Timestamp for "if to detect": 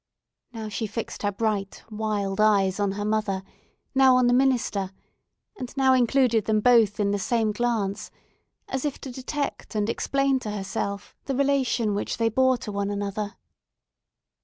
8.83-9.75